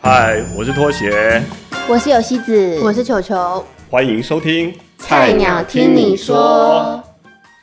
[0.00, 1.40] 嗨，我是拖鞋，
[1.88, 7.00] 我是有西子，我是球球，欢迎收听《菜鸟听你说》。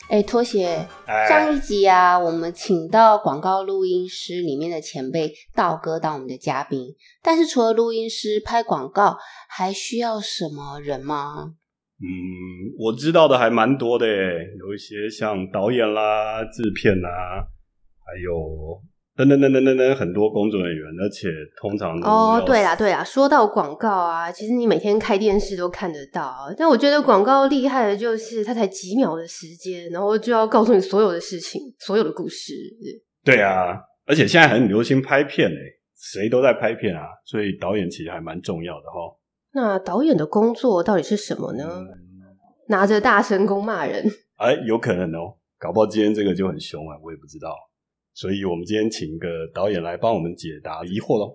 [0.10, 1.28] 哎，拖鞋，哎。
[1.28, 9.18] 上一集啊，我们请到广告录音师里面的前辈道哥当我们的嘉宾，但是除了录音师拍广告，
[9.50, 11.56] 还需要什么人吗？
[12.00, 12.08] 嗯，
[12.80, 14.14] 我知道的还蛮多的耶，
[14.60, 17.48] 有一些像导演啦、制片啦，
[18.06, 18.80] 还有
[19.18, 32.54] 等等等等等等很多工作人员，而且通常哦，对啦对啦，说到广告啊，其实你每天开电视都看得到，但我觉得广告厉害的就是它才几秒的时间，然后就要告诉你所有的事情，所有的故事。
[33.24, 35.58] 对啊，而且现在很流行拍片诶，
[35.96, 39.18] 谁都在拍片啊，所以导演其实还蛮重要的哈。
[39.54, 41.66] 那导演的工作到底是什么呢？
[42.68, 44.04] 拿着大声公骂人，
[44.36, 47.56] 哎，有可能哦，搞不好今天这个就很凶啊，我也不知道。
[48.16, 51.34] 所以我们今天请一个导演来帮我们解答疑惑喽。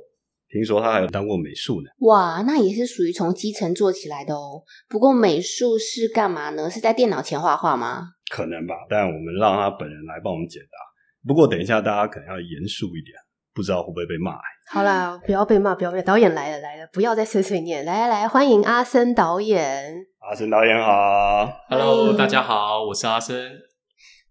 [0.48, 1.90] 听说他还有当过美术呢。
[2.00, 4.62] 哇，那也是属于从基层做起来的哦。
[4.88, 6.70] 不过美术是干嘛呢？
[6.70, 8.08] 是在电脑前画画吗？
[8.32, 10.78] 可能吧，但我们让他本人来帮我们解答。
[11.28, 13.14] 不过等一下大家可能要严肃一点，
[13.52, 14.32] 不知道会不会被骂。
[14.70, 19.94] 好啦，不要被骂，不要被导演来了来了，不要再碎碎念，来来来，欢迎阿森导演。
[20.18, 23.52] 阿森导演好，Hello，大家好，我是阿森。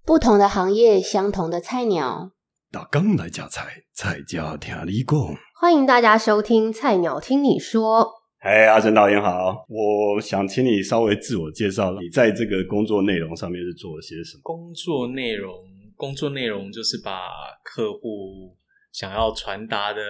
[0.04, 2.32] 不同的行业，相同的菜鸟。
[2.72, 5.18] 打刚来加菜，菜家听你讲。
[5.60, 8.04] 欢迎大家收听《菜鸟听你说》。
[8.42, 14.42] 哎，阿森导演好，我想请你稍微自我介绍，你在这个工作内容上面是做了些什么？
[14.44, 15.52] 工作内容，
[15.96, 17.32] 工作内容就是把
[17.64, 18.56] 客户
[18.92, 20.04] 想要传达的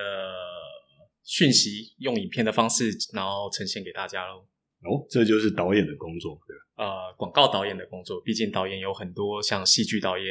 [1.24, 4.40] 讯息，用影片的方式，然后呈现给大家喽。
[4.84, 6.84] 哦，这就是导演的工作，对吧？
[6.84, 10.26] 呃，广告导演的工作，毕竟导演有很多，像戏剧导演，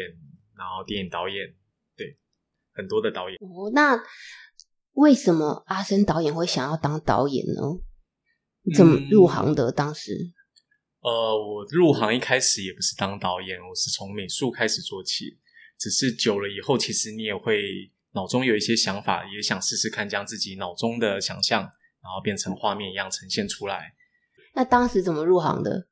[0.59, 1.47] 然后电影导演，
[1.98, 2.16] 对，
[2.72, 3.36] 很多的导演。
[3.42, 4.02] 哦，那
[4.92, 7.60] 为什么阿森导演会想要当导演呢？
[8.62, 9.70] 你怎么入行的？
[9.70, 10.32] 当时
[11.00, 15.38] 呃，我入行一开始也不是当导演，我是从美术开始做起。
[15.78, 17.62] 只是久了以后，其实你也会
[18.12, 23.94] 脑中有一些想法，也想试试看将自己脑中的想象，然后变成画面一样呈现出来。
[24.54, 25.87] 那当时怎么入行的？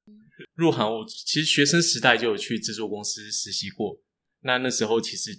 [0.55, 4.03] 入行我其实学生时代就有去制作公司实习过，
[4.41, 5.31] 那那时候其实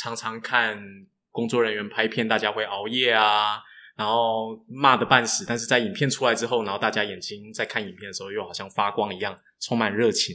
[0.00, 0.82] 常常看
[1.30, 3.60] 工作人员拍片，大家会熬夜啊，
[3.96, 10.34] 然后骂的半死，但是在影片出来之后，然后大家眼睛在看影片的时候又好像发光一样，充满热情。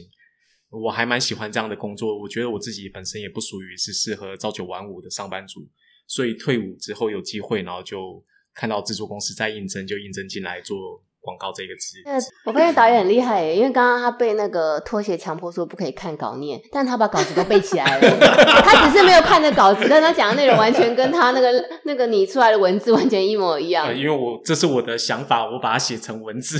[0.70, 5.68] 我还蛮喜欢这样的工作，我觉得我自己本身也不属于是适合朝九晚五的上班族，
[6.06, 8.24] 所以退伍之后有机会，然后就
[8.54, 12.00] 看到制作公司在应征，就应征进来做广告这个职。
[12.04, 12.12] 那
[12.44, 18.16] 我发现导演很 厉害耶，因为刚刚他被那个拖鞋强迫说不可以看稿念，但他把稿子都背起来了。
[18.62, 21.48] 他只是没有看那稿子，但他讲的内容完全跟他那个
[21.82, 23.92] 那个拟出来的文字完全一模一样呃，。
[23.92, 26.58] 因为我这是我的想法，我把它写成文字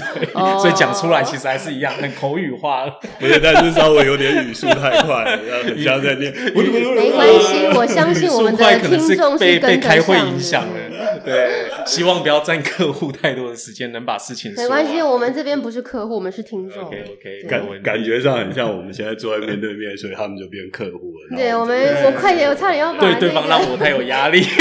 [0.60, 2.86] 所以讲出来其实还是一样，很口语化。
[3.20, 6.32] 不是，但是稍微有点语速太快了，然后很像在念。
[6.34, 10.85] 没关系，我相信我们的听众被被开会影响了。
[11.24, 16.84] 对，希望不要占客户太多的时间，能把事情说没关系，我们这边不是客户，我们是听众。
[16.84, 21.36] OK OK，感感觉上很像我们现在坐在面对面，所以他们就变客户了。
[21.36, 24.42] 对我们们，我快点，我差点要把对对方让我太有压力。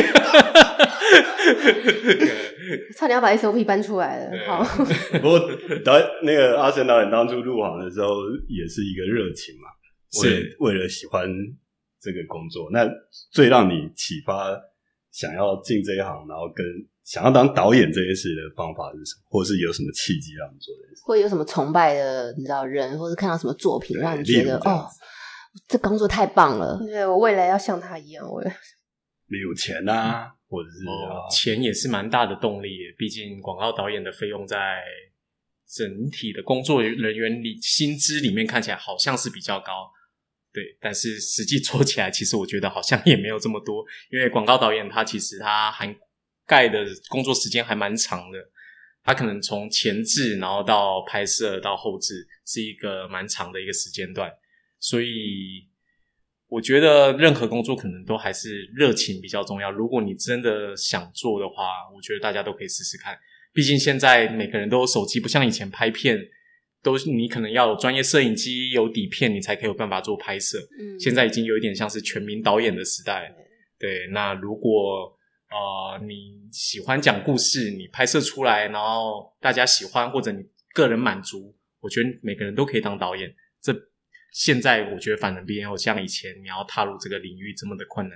[2.97, 4.31] 差点要把 SOP 搬出来了。
[4.47, 4.63] 好，
[5.22, 5.39] 不过
[5.83, 8.07] 导演那个阿森导演当初入行的时候
[8.47, 9.69] 也是一个热情嘛，
[10.11, 11.29] 是为为了喜欢
[12.01, 12.69] 这个工作。
[12.72, 12.89] 那
[13.31, 14.49] 最让你启发
[15.16, 16.66] 想要进这一行，然后跟
[17.06, 21.02] 想要当导演这件事的方法是什么，或是有什么契机让你做这件事？
[21.06, 24.86] 会有什么崇拜的你知道人，或者看到什么作品，让你觉得哦，
[25.70, 26.78] 这工作太棒了。
[26.86, 28.44] 对我未来要像他一样，我
[29.28, 30.84] 没有钱啊，或者是、
[31.32, 34.82] 钱也是蛮大的动力，毕竟广告导演的费用在
[35.66, 39.90] 整体的工作人员里薪资里面看起来好像是比较高，
[40.55, 45.93] 对，但是实际做起来，其实我觉得好像也没有这么多，因为广告导演他其实他涵
[46.47, 48.40] 盖的工作时间还蛮长的，
[49.03, 54.31] 他可能从前置然后到拍摄到后置是一个蛮长的一个时间段，
[54.79, 55.67] 所以
[56.47, 59.69] 我觉得任何工作可能都还是热情比较重要。
[59.69, 63.17] 如果你真的想做的话，我觉得大家都可以试试看。
[63.51, 66.17] 毕竟现在每个人都有手机，不像以前拍片，
[66.85, 70.59] 都是你可能要有专业摄影机、有底片，你才可以有办法做拍摄。
[70.79, 73.35] 嗯，现在已经有一点像是全民导演的时代。
[73.79, 75.11] 对，那如果
[75.49, 80.43] 呃你喜欢讲故事，你拍摄出来，然后大家喜欢或者你
[80.76, 83.34] 个人满足，我觉得每个人都可以当导演。
[83.59, 83.76] 这
[84.32, 88.16] 现在我觉得反而没有像以前你要踏入这个领域这么的困难。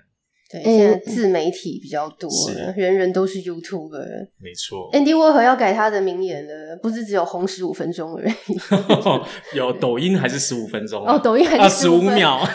[0.51, 4.30] 对，嗯现在自媒体比较多是，人人都是 YouTuber。
[4.40, 8.34] 没错，Andy Warhol 要改他的名言了，不是只有红十五分钟而已。
[9.56, 12.40] 有抖音还是十五分钟啊哦，抖音还是十五秒。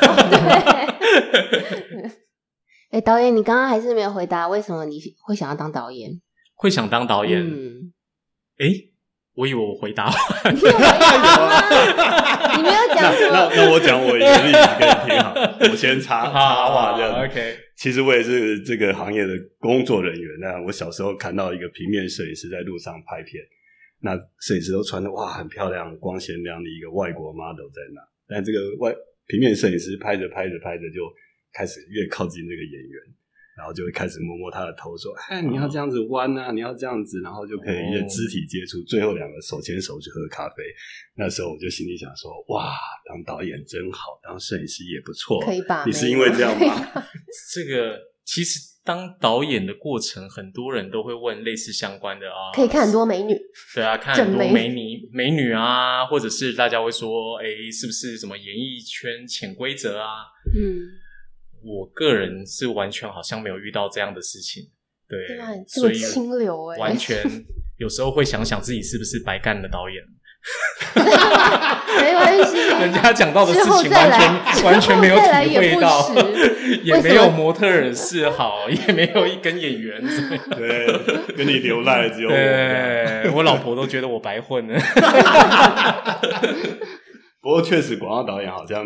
[2.91, 6.11] 哎，导演，你刚刚还是没有回答，为什么你会想要当导演？
[6.55, 7.41] 会想当导演？
[7.41, 7.93] 嗯，
[8.59, 8.93] 诶，
[9.35, 10.09] 我以为我回答
[10.55, 10.63] 你
[12.63, 13.33] 没有那讲什么？
[13.33, 17.27] 那那我讲我一个例子给你听好了，我先插插话这样子。
[17.27, 20.31] OK，其实我也是这个行业的工作人员。
[20.41, 23.43] 那我小时候看到一个平面摄影师在路上拍片，
[24.01, 28.01] 那摄影师都穿的哇很漂亮、光鲜亮丽，一个外国 model 在那。
[28.29, 28.95] 但这个外
[29.27, 31.13] 平面摄影师拍着拍着拍着就
[31.53, 33.03] 开始越靠近这个演员，
[33.57, 40.63] 然后就会开始摸摸他的头，说：“哎，你要这样子弯啊，你要这样子。”然后就可以一些肢体接触，最后两个手牵手去喝咖啡。
[41.17, 42.75] 那时候我就心里想说：“哇，
[43.09, 47.05] 当导演真好，当摄影师也不错。”可以吧你是因为这样吗？
[47.55, 53.35] 这个其实当导演的过程，很多人都会问类似相关的啊，可以看很多美女。
[53.75, 60.27] 对啊，看很多美女美女啊，或者是大家会说，哎，是不是什么演艺圈潜规则啊？
[60.55, 60.85] 嗯，
[61.65, 64.63] 我个人是完全好像没有遇到这样的事情，
[65.09, 67.23] 对对啊，所以清流哎、完全
[67.79, 70.03] 有时候会想想自己是不是白干的导演，
[72.01, 72.65] 没关系。
[72.85, 80.03] 人家讲到的事情完全完全没有体会到迟，也没有模特儿示好，也没有一根演员，
[80.51, 80.87] 对，
[81.35, 82.35] 跟你流赖的只有我。
[82.35, 84.79] 对我老婆都觉得我白混了。
[87.41, 88.85] 不过确实，广告导演好像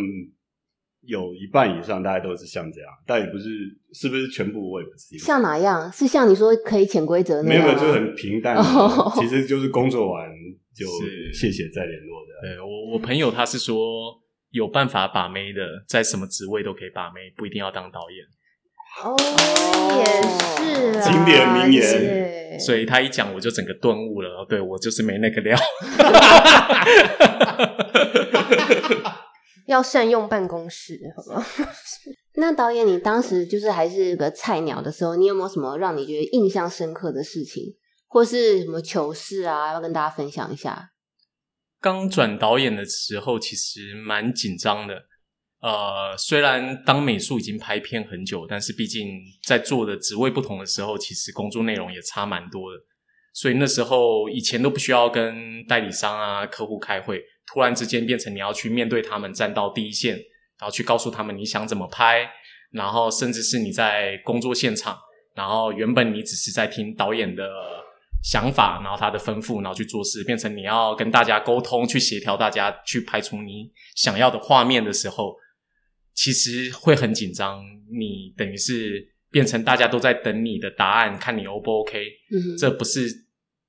[1.09, 3.49] 有一半以上大概都是像这样，但也不是
[3.95, 5.25] 是不是全部我也不知道。
[5.25, 5.91] 像哪样？
[5.91, 10.29] 是像你说可以潜规则那没有没有，就是很平淡的哦， 其实就是工作完
[10.77, 12.33] 就是谢谢再联络的。
[12.43, 14.21] 对我我朋友他是说
[14.51, 18.27] 有办法把妹的，在什么职位都可以把妹，不一定要当导演。
[19.03, 19.17] 哦，
[19.99, 20.29] 也是
[20.99, 25.57] 啊，经典名言对所以他一讲我就整个顿悟了，对我就是没那个料。
[29.69, 31.47] 要善用办公室，好吗？
[32.37, 37.77] 那导演，你当时就是还是个菜鸟的时候，你有没有什么让你觉得印象深刻的事情，
[38.07, 40.93] 或是什么糗事啊，要跟大家分享一下？
[41.81, 44.95] 刚转导演的时候，其实蛮紧张的。
[45.61, 49.07] 呃，虽然当美术已经拍片很久，但是毕竟
[49.45, 52.79] 在做的职位不同的时候，其实工作内容也差蛮多的。
[53.35, 57.23] 所以那时候以前都不需要跟代理商啊、客户开会，
[57.53, 60.15] 突然之间变成你要去面对他们，站到第一线，
[60.59, 62.31] 然后去告诉他们你想怎么拍，
[62.71, 64.99] 然后甚至是你在工作现场，
[65.35, 67.49] 然后原本你只是在听导演的
[68.23, 75.37] 想法，然后他的吩咐，然后去做事，变成你要跟大家沟通，去协调大家去拍出你想要的画面的时候，
[76.13, 77.65] 其实会很紧张。
[77.91, 82.05] 你等于是变成大家都在等你的答案，看你 O 不 OK。
[82.31, 83.09] 嗯，这不是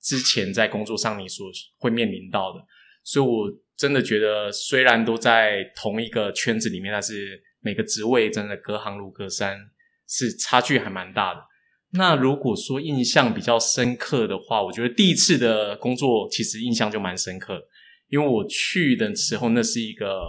[0.02, 2.60] 之前在工作上你所会面临到的，
[3.04, 3.50] 所以我
[3.80, 9.58] 真的觉得，虽然都在同一个圈子里面，但是每个职位真的隔行如隔山，
[10.06, 11.40] 是差距还蛮大的。
[11.94, 17.60] 那如果说印象比较深刻的话，我觉得第一次的工作其实印象就蛮深刻，
[18.10, 20.20] 因为我去的时候那是一个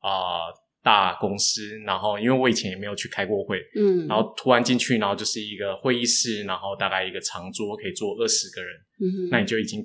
[0.00, 0.48] 啊、
[0.82, 9.78] 大公司，然后因为我以前也没有去开过会，嗯，然后突然进去，然后就是一个会议室，然后大概一个长桌可以坐二十个人，嗯哼，那你就已经，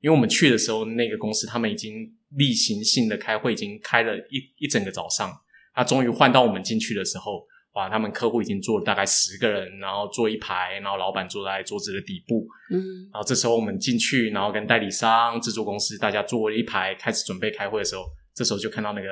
[0.00, 5.32] 因为我们去的时候，那个公司他们已经例行性的开会已经开了一一整个早上，
[5.74, 13.08] 他终于换到我们进去的时候，哇，他们客户已经坐了大概十个人，然后坐一排，然后老板坐在桌子的底部，嗯。
[13.12, 19.08] 然后这时候我们进去，然后跟代理商、制作公司大家坐了一排，开始准备开会的时候，这时候就看到那个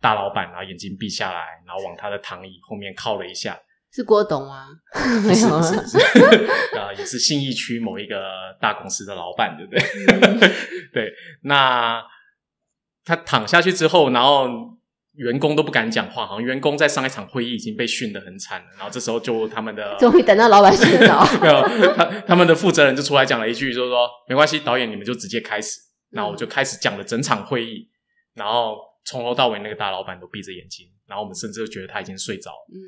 [0.00, 3.58] 大老板，然后眼睛闭下来，然后往他的躺椅后面靠了一下，
[3.92, 4.68] 是郭董吗？
[5.26, 5.98] 没有啊，是是，
[6.78, 8.16] 啊， 也是信义区某一个
[8.60, 10.48] 大公司的老板，对不对？
[10.94, 11.12] 对，
[11.42, 12.00] 那
[13.08, 14.46] 他躺下去之后，然后
[15.14, 21.26] 员工都不敢讲话，好像员工在上一场会议已经被训得很惨了，然后这时候就他们的终于等到老板睡着。
[21.40, 21.62] 没有
[21.94, 27.88] 他他们的负责人就出来讲了一句，就是说没关系，导演你们就直接开始，然后我就开始讲了整场会议，
[28.34, 32.66] 然后从头到尾那个大老板都闭着眼睛，然后我们甚至就觉得他已经睡着了。
[32.74, 32.78] 嗯，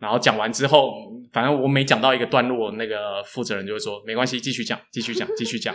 [0.00, 0.90] 然后讲完之后，
[1.32, 5.74] 反正我每讲到一个段落，那个负责人就会说没关系，继续讲，继续讲，继续讲。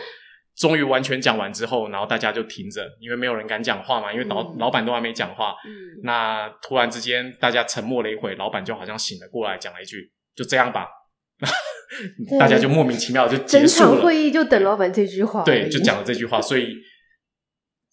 [0.62, 5.56] 终于完全讲完之后，然后大家就停着，因为没有人敢讲话嘛，因为老、嗯老板都还没讲话。
[5.66, 10.88] 嗯那突然之间大家沉默了一会，老板就好像醒了过来，讲了一句：“就这样吧。”
[12.40, 13.90] 大家就莫名其妙就结整束了。
[13.96, 16.76] 场会议就等老板这句话，对，就讲了这句话，所以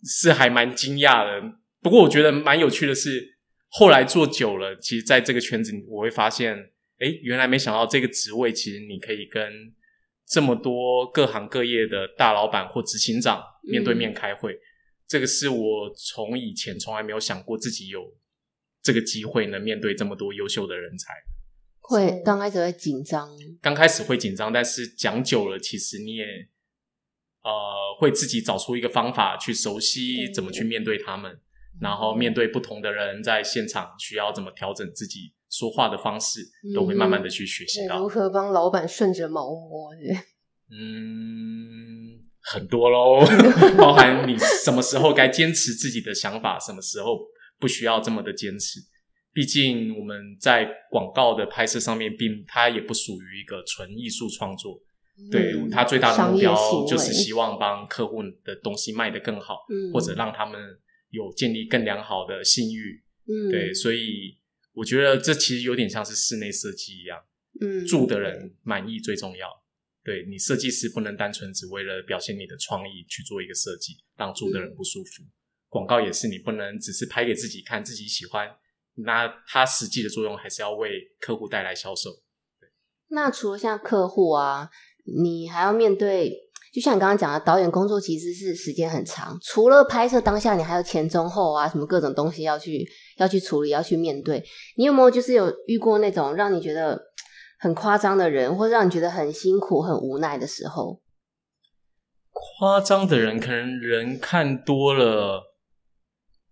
[0.04, 1.42] 是还蛮惊讶的。
[1.80, 3.38] 不过我觉得蛮有趣的是，
[3.70, 6.54] 后来做久了，其实在这个圈子，我会发现，
[6.98, 9.42] 哎，原来没想到这个职位，其实你可以跟
[10.28, 14.58] 这么多各行各业的大老板或执行长面对面开会。
[15.06, 18.14] 这个是我从以前从来没有想过自己有
[18.82, 21.14] 这个机会能面对这么多优秀的人才。
[21.80, 23.30] 会刚开始会紧张，
[23.62, 26.24] 刚开始会紧张，但是讲久了，其实你也
[27.42, 27.50] 呃
[27.98, 31.40] 会自己找出一个方法去熟悉怎么去面对他们，
[31.80, 36.40] 然后面对不同的人，在现场需要怎么调整自己说话的方式，
[36.74, 37.98] 都会慢慢的去学习到。
[37.98, 39.90] 如何帮老板顺着毛摸？
[40.70, 43.20] 嗯，很多喽，
[43.78, 47.18] 包含你什么时候该坚持自己的想法，什么时候
[47.58, 48.80] 不需要这么的坚持。
[49.32, 54.78] 毕竟我们在广告的拍摄上面，并它也不属于一个纯艺术创作，
[55.30, 56.54] 对它最大的目标
[56.86, 59.58] 就是希望帮客户的东西卖得更好，
[59.92, 60.60] 或者让他们
[61.10, 63.00] 有建立更良好的信誉。
[63.26, 64.36] 嗯，对，所以
[64.78, 67.18] 我觉得这其实有点像是室内设计一样，
[67.60, 69.48] 嗯，住的人满意最重要。
[70.04, 75.24] 对你设计师不能单纯只为了表现你的创意去做一个设计，让住的人不舒服。
[75.68, 78.48] 广告也是，你不能只是拍给自己看，自己喜欢。
[79.04, 80.88] 那它实际的作用还是要为
[81.20, 82.10] 客户带来销售。
[83.08, 84.70] 那除了像客户啊，
[85.04, 86.30] 你还要面对，
[86.72, 89.38] 就像你刚刚讲的，导演工作其实是时间很长。
[89.42, 92.88] 除了拍摄当下，你还有前中后啊，什么各种东西要去
[93.18, 94.42] 要去处理，要去面对。
[94.76, 96.98] 你有没有就是有遇过那种让你觉得
[97.60, 101.02] 很夸张的人，或者让你觉得很辛苦、很无奈的时候？
[102.32, 105.44] 夸张的人，可能人看多了。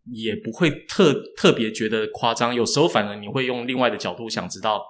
[0.09, 4.81] 也不会特特别觉得夸张，有时候反而你会用另外的角度想知道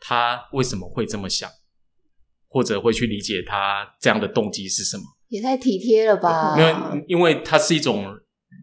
[0.00, 1.50] 他为什么会这么想，
[2.48, 5.02] 或者会去理解他这样的动机是什么。
[5.28, 6.56] 也太体贴了吧？
[6.56, 8.06] 没有，因为它是一种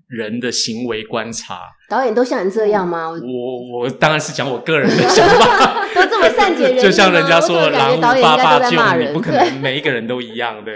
[0.07, 1.61] 人的行为观察。
[1.89, 3.09] 导演都像你这样吗？
[3.09, 6.81] 我我当然是讲我个人的想法， 都这么善解人意。
[6.81, 10.71] 就像人家说“狼无爸爸救你”，不可能每一个人都一样的。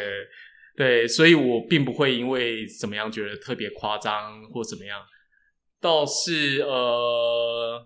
[0.76, 4.14] 对，所以我并不会因为怎么样觉得特别夸张
[4.54, 5.00] 或怎么样，
[5.82, 7.84] 倒是呃，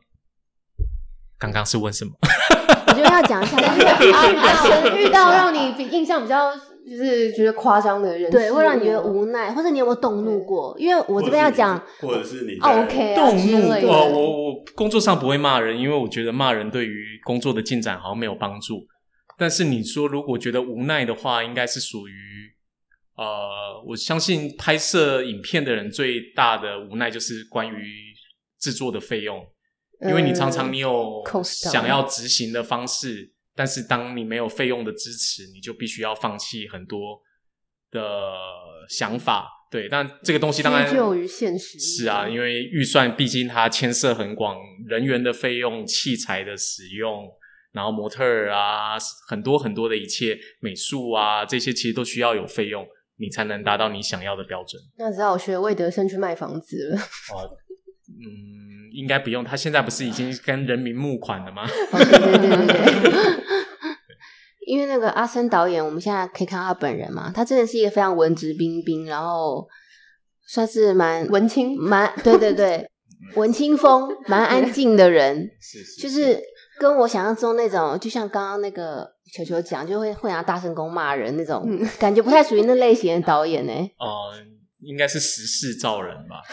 [1.39, 2.11] 刚刚是问什么？
[2.87, 3.57] 我觉得要讲一下，
[4.97, 6.51] 遇到让你印象比较
[6.89, 10.75] 就是觉得夸张的人，对，会让你觉得无奈，或者你有没有动怒过？
[10.79, 18.87] 因为我这边要讲，或者是你 OK 动怒哦，我我工作上不会骂人，因为我觉得骂人对于工作的进展好像没有帮助。
[19.37, 22.13] 但是你说如果觉得无奈的话，应该是属于。
[23.17, 27.85] 呃，我相信拍摄影片的人最大的无奈就是关于
[28.57, 29.45] 制作的费用，
[30.07, 37.21] 因为你常常你有想要执行的方式，但是当你没有费用的支持，你就必须要放弃很多
[37.91, 38.01] 的
[38.89, 39.49] 想法。
[39.69, 47.29] 对，但这个东西当然就于现实是啊，因为预算毕竟它牵涉很广，人员的费用、器材的使用，
[47.71, 52.85] 然后模特儿啊，很多很多的一切美术啊，这些其实都需要有费用。
[53.17, 54.81] 你才能达到你想要的标准。
[54.97, 56.97] 那只好学魏德胜去卖房子了。
[56.97, 57.55] 哦，
[58.09, 59.43] 嗯，应该不用。
[59.43, 61.67] 他现在不是已经跟人民募款了吗？
[61.91, 62.79] 对对对对。
[64.67, 69.67] 因为那个阿森导演，我们现在可以看到他本人嘛，他真的是一个非常文质彬彬，然后
[70.47, 72.89] 算是蛮文青，蛮对对对，
[73.35, 75.49] 文青风，蛮安静的人。
[75.99, 76.39] 就是
[76.79, 79.09] 跟我想象中那种，就像刚刚那个。
[79.33, 81.65] 球球讲就会会拿大声公骂人那种
[81.97, 83.71] 感觉，不太属于那类型的导演呢。
[83.97, 84.27] 哦，
[84.81, 86.41] 应该是时势造人吧。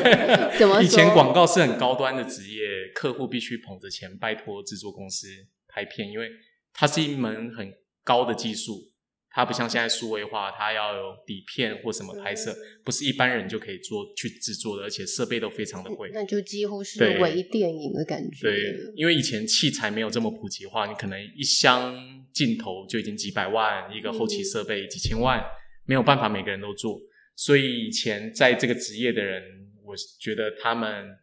[0.58, 0.82] 怎么？
[0.82, 5.28] 以前广告是很高端的职业，客户必须捧着钱拜托制作公司
[5.68, 6.28] 拍片，因为
[6.72, 8.92] 它是一门很高的技术。
[9.28, 16.10] 它不像现在数位化，它要有底片或什么拍摄，不是一般人就可以做去制作的，而且设备都非常的贵。
[16.14, 18.48] 那就几乎是微电影的感觉。
[18.48, 21.94] 对，因为以前器材没有这么普及化，你可能一箱
[22.32, 25.44] 镜头就已经几百万，一个后期设备几千万，
[25.84, 26.98] 没有办法每个人都做。
[27.36, 31.18] 所以以前在这个职业的人，我觉得他们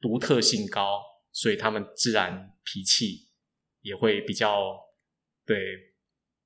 [0.00, 3.28] 独特性高，所以他们自然脾气
[3.82, 4.78] 也会比较
[5.44, 5.58] 对。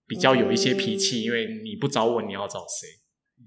[0.07, 2.87] 比较有一些脾气，因为你不找我，你要找谁？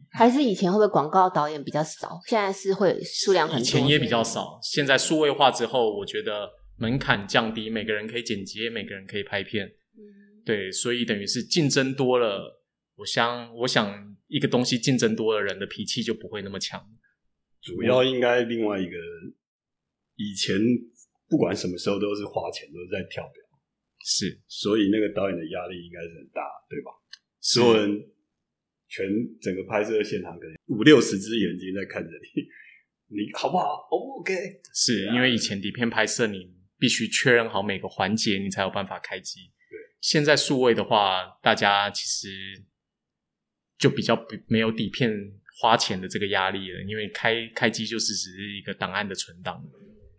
[0.10, 2.20] 还是以前会不会广告导演比较少？
[2.26, 3.62] 现在是会数量很多。
[3.62, 9.72] 以前也比较少，现在数位化之后，我觉得门槛降低，每个人可以剪辑，每个人可以拍片。
[10.44, 12.57] 对，所以等于是竞争多了，
[12.98, 16.84] 我想，我想一个东西竞争多的，人的脾气就不会那么强。
[17.62, 18.98] 主要应该另外一个，
[20.16, 20.58] 以前
[21.30, 23.44] 不管什么时候都是花钱，都是在跳表。
[24.04, 26.92] 是，所以那个导演的压力应该是很大，对吧？
[27.40, 28.04] 所有人
[28.88, 29.06] 全
[29.42, 32.42] 整个拍摄的现场，可能五六十只眼睛在看着你，
[33.16, 34.34] 你好不好 OK？
[34.74, 39.42] 是因为以前底片拍摄，你必须确认好每个环节，你才有办法开机。
[39.70, 42.30] 对，现在数位的话，大家其实
[43.78, 45.12] 就比较不没有底片
[45.62, 49.62] 花钱的这个压力了，因为开开机就是只是一个档案的存档。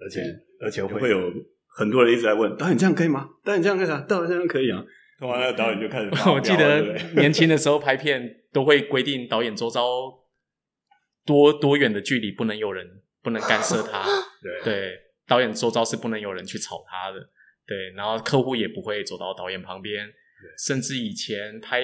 [0.00, 0.20] 而且
[0.60, 1.32] 而且会有
[1.66, 3.28] 很多人一直在问导演这样可以吗？
[3.44, 4.04] 导演这样可以啊？
[4.08, 4.84] 导演这样可以啊？
[5.18, 9.82] 突然那个导演就开始 我记得 年轻的时候拍片都会规定导演周遭
[11.26, 12.86] 多多远的距离不能有人
[13.20, 14.06] 不能干涉他，
[14.40, 17.18] 对对，导演周遭是不能有人去吵他的，
[17.66, 20.08] 对，然后客户也不会走到导演旁边，
[20.64, 21.82] 甚至以前拍，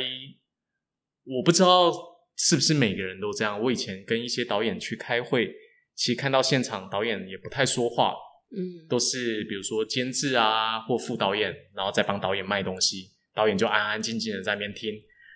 [1.24, 1.92] 我不知道
[2.36, 5.54] 是不是每个人都这样，我以前跟一些导演去开会，
[5.94, 8.14] 其实看到现场导演也不太说话，
[8.56, 14.92] 嗯，都是比如说监制啊或副导演，然后再帮导演卖东西，导演就安安静静的在那边听，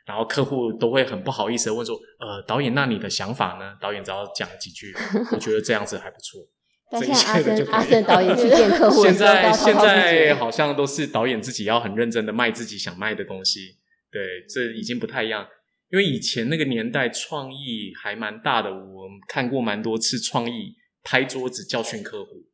[0.07, 3.77] 然后客户都会很不好意思的问说，呃，导演，那你的想法呢？
[3.81, 4.95] 导演只要讲几句，
[5.33, 6.41] 我觉得这样子还不错。
[6.91, 13.77] 但这现在阿森阿森导演去见客户现在现在好像都是导演自己要很认真的卖自己想卖的东西，
[14.11, 15.47] 对，这已经不太一样。
[15.91, 22.47] 因为以前那个年代创意还蛮大的，我看过蛮多次创意拍桌子教训客户，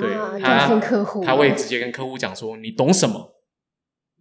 [0.00, 3.34] 对啊他客户他会直接跟客户讲说：“你懂什么？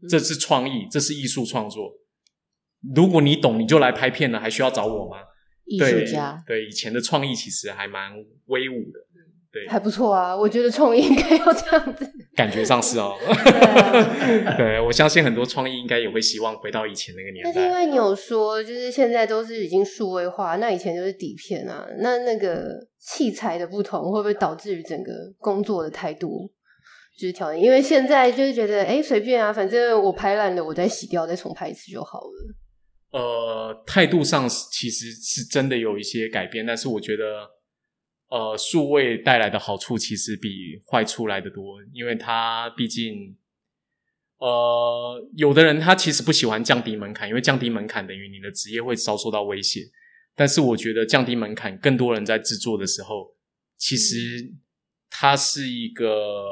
[0.02, 1.92] 嗯这是创意，这是艺术创作。
[2.96, 5.18] 如果你懂，你就来拍片了，还需要找我吗？”
[5.66, 8.12] 艺对术家，对，以前的创意其实还蛮
[8.46, 9.00] 威武的，
[9.52, 12.06] 对，还不错啊，我觉得创意应该要这样子。
[12.36, 13.16] 感觉上是哦。
[14.46, 17.80] 啊 对，我相信很多创意应该也会希望回到以前那个年代但是因代。
[17.80, 26.52] 为你有说，就是现在都是已经数位化，那以前就是底片啊，那那个器材的不同，会不会导致于整个工作的态度
[27.18, 27.60] 就是调整？
[27.60, 32.54] 因为现在就是觉得，哎，随便啊，反正我拍烂了，我再洗掉，再重拍一次就好了。
[33.10, 37.24] 呃，态度上其实是真的有一些改变，但是我觉得，
[38.30, 43.38] 呃，数位带来的好处其实比坏处来的多，因为它毕竟，
[44.38, 49.82] 呃，有的人他其实不喜欢降低门槛，因为降低门槛等于你的职业会遭受到威胁。
[50.36, 53.36] 但是我觉得降低门槛，更多人在制作的时候，
[53.78, 54.54] 其实
[55.10, 56.44] 它是一个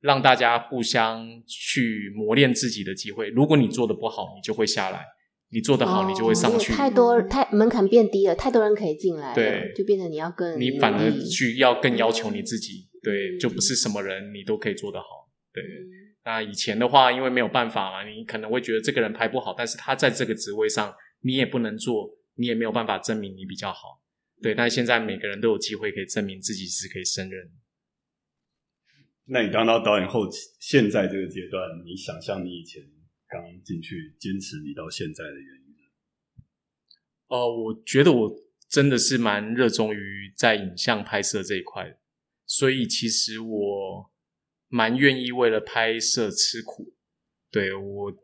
[0.00, 3.28] 让大家互相去磨练自己的机会。
[3.28, 5.00] 如果你做的不好，你就会下来；
[5.50, 6.72] 你做得好，你就会上去。
[6.72, 15.06] 哦太多太门槛变低了，太多人可以进来了，对就变成你要更你反而去要更要求你自己，对，嗯就不是什么人你都可以做得好，
[15.52, 15.62] 对。
[15.62, 24.02] 嗯那以前的话，因为没有办法嘛，你可能会觉得这个人拍不好，但是他在这个职位上，你也不能做，你也没有办法证明你比较好，
[24.42, 24.52] 对。
[24.52, 27.48] 但是现在每个人都有机会可以证明自己是可以胜任。
[29.26, 30.22] 那你当到导演后，
[30.58, 32.82] 现在这个阶段，你想象你以前
[33.42, 35.76] 刚进去坚持你到现在的原因？
[37.28, 38.36] 呃，我觉得我
[38.68, 41.98] 真的是蛮热衷于在影像拍摄这一块，
[42.46, 44.10] 所以其实我
[44.68, 46.94] 蛮愿意为了拍摄吃苦。
[47.50, 48.16] 对我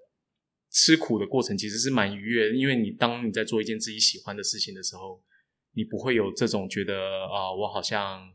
[0.70, 5.22] 吃苦的过程其实是蛮愉悦的，因为你当你在做一件自己喜欢的事情的时候，
[5.72, 6.94] 你不会有这种觉得
[7.26, 8.32] 啊、我好像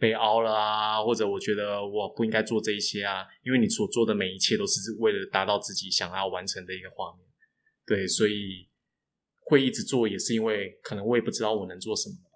[0.00, 7.26] 被凹了啊，或者我觉得我不应该做这一些啊，因为你所做的每一切都是为了达到自己想要完成的一个画面。
[7.86, 8.66] 对，所以
[9.40, 12.30] 会一直做，也是因为可能我也不知道我能做什么吧。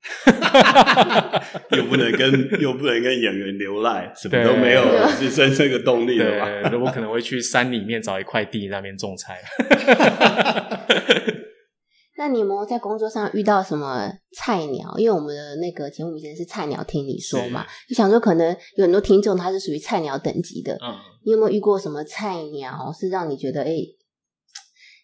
[1.76, 4.82] 又不能跟又不能跟演员流赖，什么都没有，
[5.18, 6.70] 只剩这个动力了吧？
[6.70, 9.42] 对，我可能会去山里面找一块地那边种菜。
[12.20, 14.94] 那你有没有在工作上遇到什么菜鸟？
[14.98, 23.72] 因为我们的那个节目以前是“菜鸟听你说”嘛，就想说可能有很多听众他是属于菜鸟等级的，嗯，你有没有遇过什么菜鸟是让你觉得哎、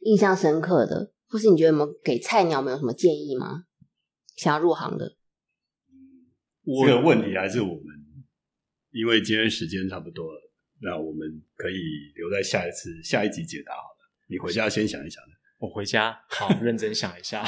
[0.03, 3.63] 印象深刻的，或是你觉得有没有给菜鸟们有什么建议吗？
[4.37, 5.17] 想要入行的，
[6.87, 7.85] 这个问题还是我们，
[8.93, 10.53] 因为今天时间差不多了，
[10.83, 14.13] 那我们可以留在下一次下一集解答好了。
[14.29, 15.23] 你回家先想一想。
[15.59, 17.43] 我回家好认真想一下。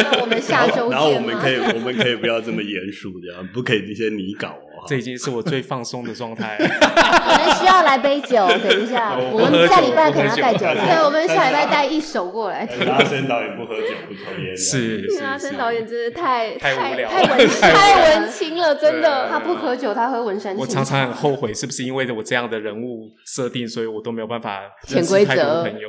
[0.00, 4.84] 那我们下周见然后我们可以，我们可以不要这么严肃，这样不可以那些拟稿哦。
[4.86, 6.56] 这已经是我最放松的状态。
[6.60, 8.46] 可能需要来杯酒。
[8.62, 12.68] 等一下，我我们下礼拜可能要带酒对，我们下礼拜带一手过来。
[12.86, 19.28] 阿森导演不喝酒不抽烟，是是阿森是，导演真的太 太无聊太文太太文青了，真的。
[19.28, 20.56] 他不喝酒，他喝文山。
[20.56, 25.88] 我常常很后悔，是不是因为我这样的人物设定，所以我都没有办法认潜规识太多则朋友。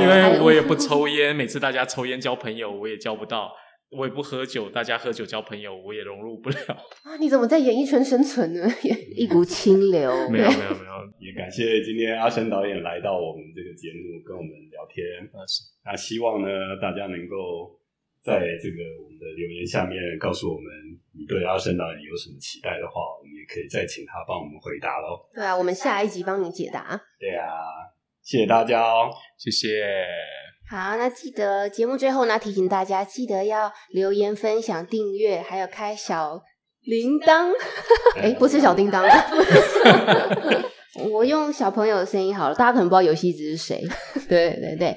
[0.00, 3.48] 因为我也不抽烟，每次大家抽烟交朋友，我也交不到；
[3.90, 6.56] 我也不喝酒，大家喝酒交朋友，我也融入不了。
[7.04, 8.68] 啊，你怎么在演艺圈生存呢？
[9.16, 15.04] 一股清流，没有没有没有，也感谢今天阿生导演来到我们这个节目跟我们聊天。
[15.32, 16.48] 啊是那希望呢，
[16.80, 17.80] 大家能够
[18.22, 20.68] 在这个我们的留言下面告诉我们
[21.16, 25.24] 你对阿生导演有什么期待的话，我们也可以再请他帮我们回答喽。
[25.32, 27.00] 对啊，我们下一集帮你解答。
[27.18, 27.48] 对啊，
[28.20, 29.08] 谢谢大家哦。
[29.38, 30.04] 谢谢。
[30.70, 36.42] 好，那记得节目最后呢，提醒大家记得要留言、分享、订阅，还有开小
[36.82, 37.50] 铃铛。
[38.20, 39.02] 哎，不是小叮当，
[41.10, 43.82] 我用小朋友的声音好了，大家可能不知道游戏子是谁。
[44.28, 44.94] 对对对，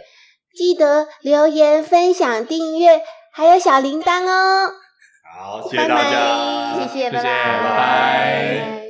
[0.54, 3.00] 记得留言、分享、订阅，
[3.32, 4.70] 还有小铃铛哦。
[5.34, 8.82] 好，谢谢大家，谢谢，拜谢谢拜，拜拜。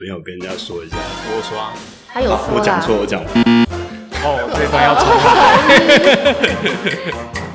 [0.00, 1.72] 没有跟人家说一下，我说啊，
[2.08, 3.24] 他有我讲错，我讲。
[4.26, 5.06] 哦，这段要重
[7.22, 7.45] 来。